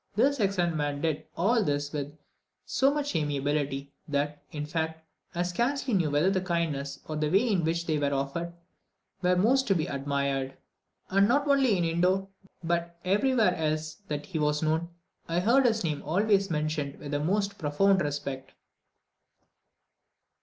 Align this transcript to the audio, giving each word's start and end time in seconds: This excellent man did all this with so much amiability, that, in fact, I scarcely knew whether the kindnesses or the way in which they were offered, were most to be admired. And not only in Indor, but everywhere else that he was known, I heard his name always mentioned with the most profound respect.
This 0.15 0.39
excellent 0.39 0.75
man 0.75 0.99
did 1.01 1.27
all 1.37 1.63
this 1.63 1.93
with 1.93 2.17
so 2.65 2.91
much 2.91 3.15
amiability, 3.15 3.93
that, 4.07 4.41
in 4.51 4.65
fact, 4.65 5.03
I 5.35 5.43
scarcely 5.43 5.93
knew 5.93 6.09
whether 6.09 6.31
the 6.31 6.41
kindnesses 6.41 7.03
or 7.05 7.17
the 7.17 7.29
way 7.29 7.47
in 7.51 7.63
which 7.63 7.85
they 7.85 7.99
were 7.99 8.11
offered, 8.11 8.51
were 9.21 9.35
most 9.35 9.67
to 9.67 9.75
be 9.75 9.85
admired. 9.85 10.57
And 11.11 11.27
not 11.27 11.47
only 11.47 11.77
in 11.77 11.85
Indor, 11.85 12.25
but 12.63 12.97
everywhere 13.05 13.53
else 13.53 13.93
that 14.07 14.25
he 14.25 14.39
was 14.39 14.63
known, 14.63 14.89
I 15.29 15.39
heard 15.39 15.67
his 15.67 15.83
name 15.83 16.01
always 16.01 16.49
mentioned 16.49 16.97
with 16.97 17.11
the 17.11 17.19
most 17.19 17.59
profound 17.59 18.01
respect. 18.01 18.53